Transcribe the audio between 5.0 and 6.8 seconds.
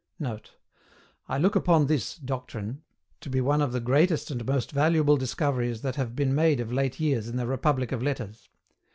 discoveries that have been made of